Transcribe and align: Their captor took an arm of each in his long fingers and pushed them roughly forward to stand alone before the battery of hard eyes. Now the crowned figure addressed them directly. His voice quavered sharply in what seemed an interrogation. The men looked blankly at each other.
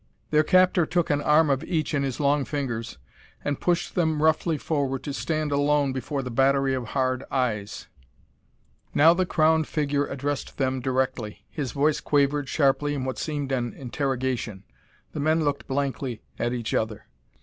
Their 0.31 0.41
captor 0.43 0.87
took 0.87 1.11
an 1.11 1.21
arm 1.21 1.51
of 1.51 1.63
each 1.63 1.93
in 1.93 2.01
his 2.01 2.19
long 2.19 2.43
fingers 2.43 2.97
and 3.43 3.61
pushed 3.61 3.93
them 3.93 4.23
roughly 4.23 4.57
forward 4.57 5.03
to 5.03 5.13
stand 5.13 5.51
alone 5.51 5.93
before 5.93 6.23
the 6.23 6.31
battery 6.31 6.73
of 6.73 6.85
hard 6.97 7.23
eyes. 7.29 7.85
Now 8.95 9.13
the 9.13 9.27
crowned 9.27 9.67
figure 9.67 10.07
addressed 10.07 10.57
them 10.57 10.79
directly. 10.79 11.45
His 11.51 11.71
voice 11.71 11.99
quavered 11.99 12.49
sharply 12.49 12.95
in 12.95 13.05
what 13.05 13.19
seemed 13.19 13.51
an 13.51 13.75
interrogation. 13.75 14.63
The 15.11 15.19
men 15.19 15.43
looked 15.43 15.67
blankly 15.67 16.23
at 16.39 16.51
each 16.51 16.73
other. 16.73 17.05